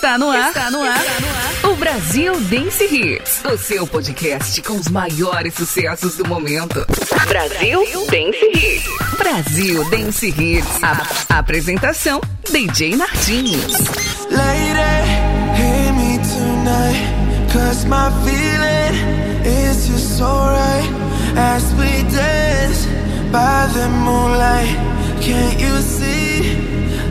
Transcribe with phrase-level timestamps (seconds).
[0.00, 0.48] Está no ar.
[0.48, 1.04] Está no ar.
[1.70, 3.42] O Brasil Dance Hits.
[3.44, 6.86] O seu podcast com os maiores sucessos do momento.
[7.28, 9.18] Brasil Dance Hits.
[9.18, 10.82] Brasil Dance Hits.
[11.28, 12.18] A apresentação
[12.50, 13.74] DJ Martins.
[14.30, 15.04] Lady,
[15.58, 17.52] hear me tonight.
[17.52, 18.96] Cause my feeling
[19.44, 20.88] is just so right.
[21.36, 22.86] As we dance
[23.30, 24.74] by the moonlight.
[25.20, 26.56] Can't you see?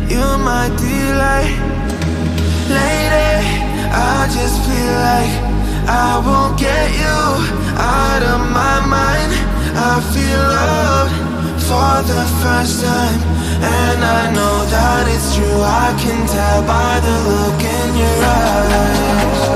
[0.09, 1.78] You're my delight.
[2.69, 3.33] Lady,
[3.89, 5.33] I just feel like
[5.89, 7.19] I won't get you
[7.75, 9.31] out of my mind.
[9.73, 11.09] I feel love
[11.65, 13.19] for the first time,
[13.63, 15.61] and I know that it's true.
[15.65, 19.48] I can tell by the look in your eyes.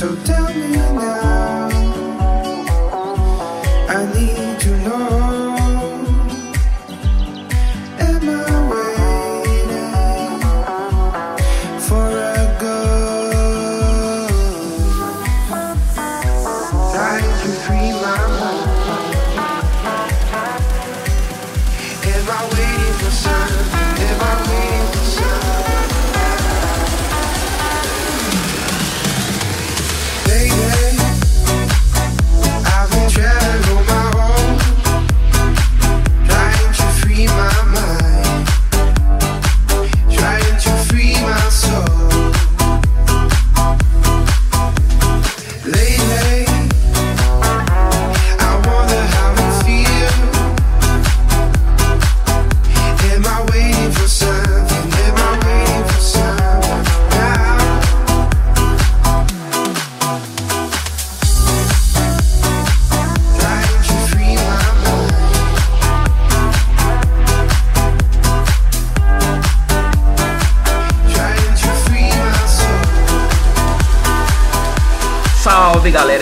[0.00, 1.79] So tell me now.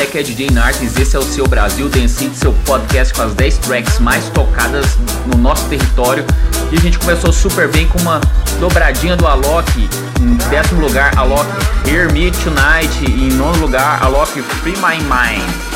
[0.09, 3.59] Aqui é DJ Nartes, esse é o seu Brasil Dance seu podcast com as 10
[3.59, 4.97] tracks mais tocadas
[5.27, 6.25] no nosso território.
[6.73, 8.19] E a gente começou super bem com uma
[8.59, 9.89] dobradinha do Alok,
[10.21, 11.47] em décimo lugar Alok
[11.87, 15.68] Hear Me Tonight, e em nono lugar Alok Free My Mind.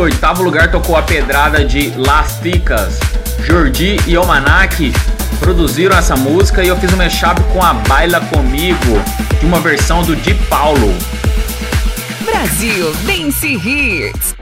[0.00, 2.98] Oitavo lugar tocou a pedrada de Las Ticas.
[3.44, 4.92] Jordi e Omanak
[5.38, 9.02] produziram essa música e eu fiz um mashup com a Baila Comigo,
[9.38, 10.94] de uma versão do Di Paulo.
[12.24, 14.39] Brasil Dance Hits.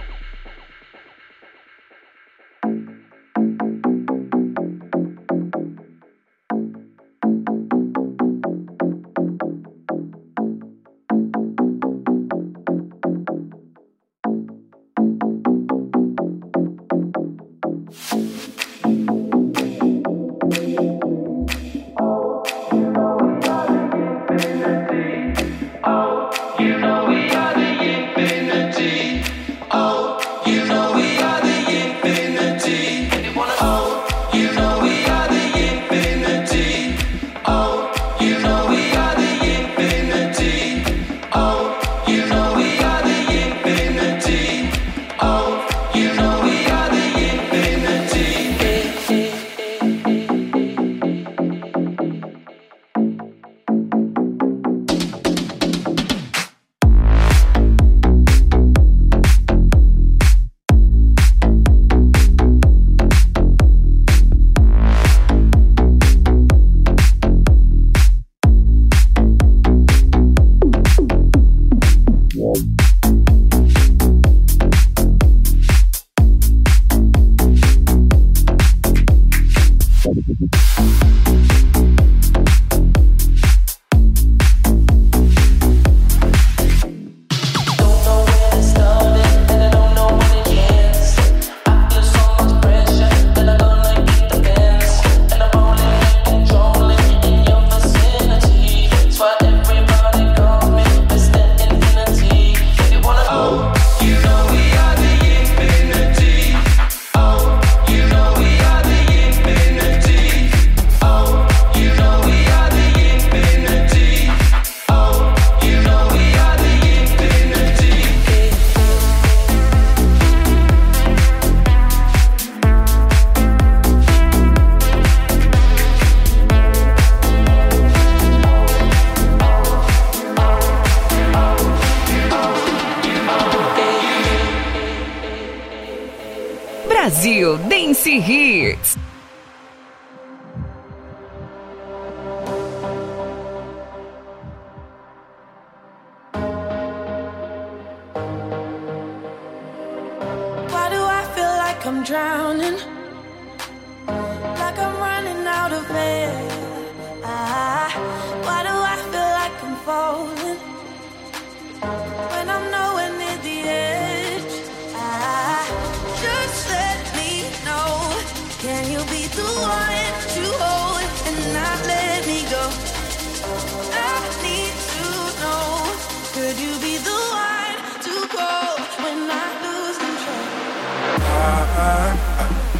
[181.79, 182.19] I,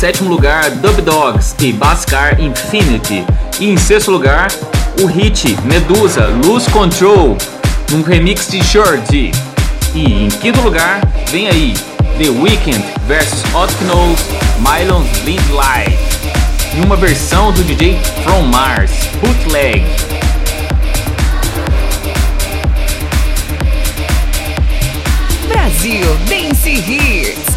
[0.00, 3.22] Sétimo lugar Dub Dogs e Bascar Infinity.
[3.60, 4.48] E em sexto lugar,
[4.98, 7.36] o hit Medusa Lose Control,
[7.90, 9.30] num remix de Shorty.
[9.94, 11.74] E em quinto lugar, vem aí
[12.16, 14.18] The Weeknd vs Hot Knows
[14.60, 15.98] Mylon's Blind Light,
[16.82, 18.90] uma versão do DJ From Mars,
[19.20, 19.84] Bootleg.
[25.46, 27.49] Brasil Dance Hits.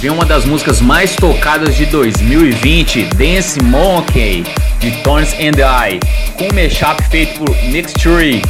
[0.00, 4.44] Vem uma das músicas mais tocadas de 2020, Dance Monkey,
[4.78, 5.98] de Tones and I,
[6.36, 8.40] com um mashup feito por Mixture,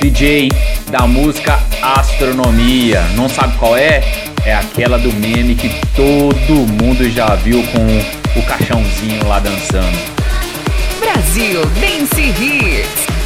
[0.00, 0.50] DJ
[0.90, 3.00] da música Astronomia.
[3.14, 4.02] Não sabe qual é?
[4.44, 9.98] É aquela do meme que todo mundo já viu com o caixãozinho lá dançando.
[11.00, 13.17] Brasil Dance Hits.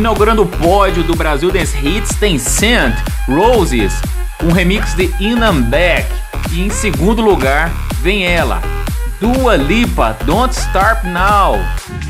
[0.00, 2.96] Inaugurando o pódio do Brasil Dance Hits tem Scent,
[3.28, 3.92] Roses,
[4.42, 6.06] um remix de In and Back.
[6.50, 8.62] E em segundo lugar vem ela,
[9.20, 11.58] Dua Lipa, Don't Start Now,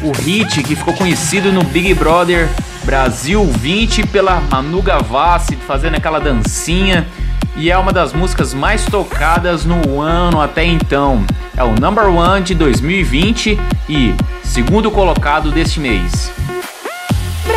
[0.02, 2.48] o hit que ficou conhecido no Big Brother
[2.84, 7.08] Brasil 20 pela Manu Gavassi fazendo aquela dancinha
[7.56, 11.24] e é uma das músicas mais tocadas no ano até então.
[11.56, 16.30] É o number one de 2020 e segundo colocado deste mês.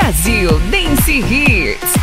[0.04, 2.03] Brasil Dance Hits.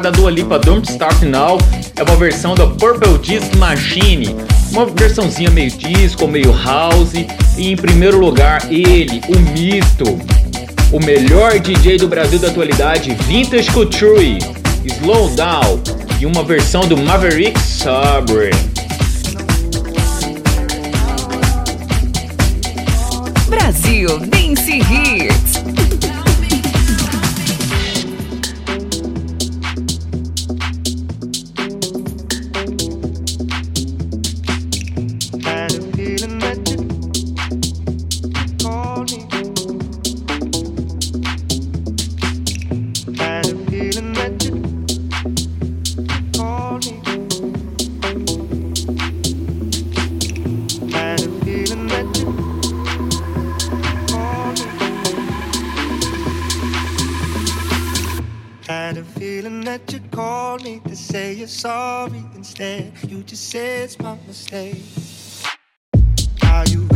[0.00, 1.58] da Dua Lipa Don't Start Now
[1.96, 4.36] é uma versão da Purple Disc Machine,
[4.70, 7.14] uma versãozinha meio disco, meio house,
[7.56, 10.18] e em primeiro lugar ele, o mito,
[10.92, 14.38] o melhor DJ do Brasil da atualidade, Vintage Couture,
[14.84, 15.80] Slow Down
[16.20, 18.50] e uma versão do Maverick Sabre.
[23.48, 25.55] Brasil Dance Hits.
[64.52, 64.62] Are
[66.68, 66.95] you?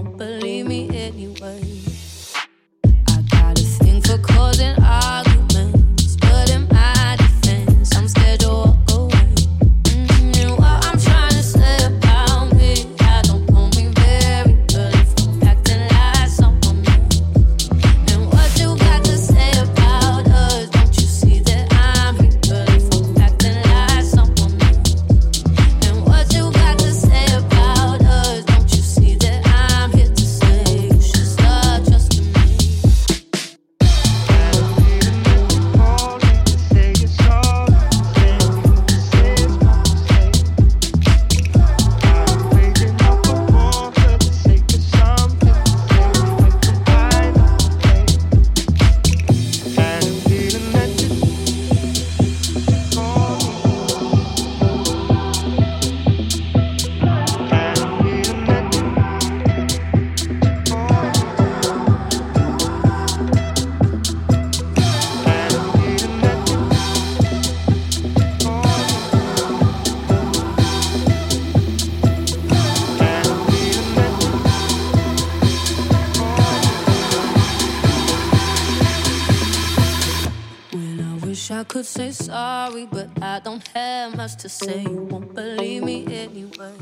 [81.41, 84.83] Wish I could say sorry, but I don't have much to say.
[84.83, 86.73] You won't believe me anyway.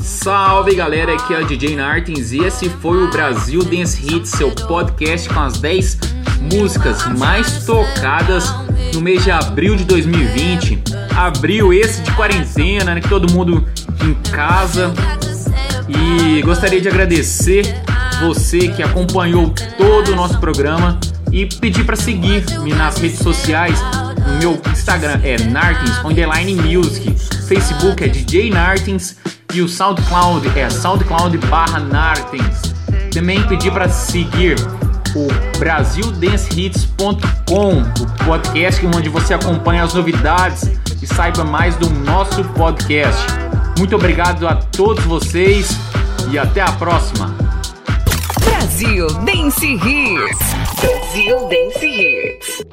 [0.00, 4.50] Salve galera, aqui é o DJ Nartins e esse foi o Brasil Dance Hits, seu
[4.50, 5.98] podcast com as 10
[6.52, 8.44] músicas mais tocadas
[8.92, 10.82] no mês de abril de 2020.
[11.16, 13.66] Abril esse de quarentena, né, que todo mundo
[14.04, 14.92] em casa.
[15.88, 17.64] E gostaria de agradecer
[18.20, 20.98] você que acompanhou todo o nosso programa
[21.32, 23.80] e pedir para seguir-me nas redes sociais.
[24.26, 27.10] No meu Instagram é Nartins Underline Music,
[27.48, 29.16] Facebook é DJ Nartins
[29.52, 32.70] e o SoundCloud é SoundCloud barra Nartins.
[33.12, 34.54] Também pedir para seguir
[35.14, 35.26] o
[35.58, 40.70] BrasilDanceHits.com, o podcast onde você acompanha as novidades
[41.02, 43.22] e saiba mais do nosso podcast.
[43.78, 45.70] Muito obrigado a todos vocês
[46.30, 47.34] e até a próxima.
[48.44, 50.61] Brasil Dance Hits.
[50.82, 52.72] Brasil Dance Hits.